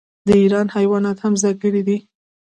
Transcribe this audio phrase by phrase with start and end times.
[0.27, 1.97] د ایران حیوانات هم ځانګړي دي.